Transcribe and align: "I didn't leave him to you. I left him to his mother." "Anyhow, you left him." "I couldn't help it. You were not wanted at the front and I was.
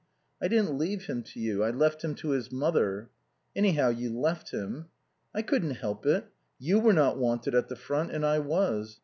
"I 0.41 0.47
didn't 0.47 0.79
leave 0.79 1.05
him 1.05 1.21
to 1.21 1.39
you. 1.39 1.63
I 1.63 1.69
left 1.69 2.03
him 2.03 2.15
to 2.15 2.29
his 2.31 2.51
mother." 2.51 3.11
"Anyhow, 3.55 3.89
you 3.89 4.09
left 4.11 4.49
him." 4.49 4.87
"I 5.31 5.43
couldn't 5.43 5.75
help 5.75 6.07
it. 6.07 6.25
You 6.57 6.79
were 6.79 6.91
not 6.93 7.19
wanted 7.19 7.53
at 7.53 7.67
the 7.67 7.75
front 7.75 8.09
and 8.11 8.25
I 8.25 8.39
was. 8.39 8.97